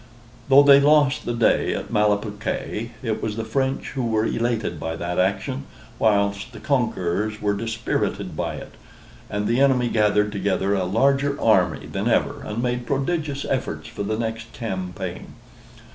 Though 0.49 0.63
they 0.63 0.79
lost 0.79 1.25
the 1.25 1.33
day 1.35 1.75
at 1.75 1.91
Malplaquet, 1.93 2.89
it 3.03 3.21
was 3.21 3.35
the 3.35 3.43
French 3.45 3.91
who 3.91 4.03
were 4.03 4.25
elated 4.25 4.79
by 4.79 4.95
that 4.95 5.19
action, 5.19 5.65
whilst 5.99 6.53
the 6.53 6.59
conquerors 6.59 7.39
were 7.39 7.53
dispirited, 7.53 8.35
by 8.35 8.55
it; 8.55 8.73
and 9.29 9.45
the 9.45 9.59
enemy 9.61 9.89
gathered 9.89 10.31
together 10.31 10.73
a 10.73 10.85
larger 10.85 11.39
army 11.39 11.85
than 11.85 12.07
ever, 12.09 12.41
and 12.41 12.63
made 12.63 12.87
prodigious 12.87 13.45
efforts 13.47 13.87
for 13.87 14.01
the 14.01 14.17
next 14.17 14.51
campaign. 14.53 15.35